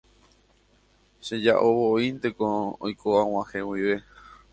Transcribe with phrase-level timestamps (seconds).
[1.25, 2.47] cheja'ovovoínteko
[2.85, 3.95] oiko ag̃uahẽ guive.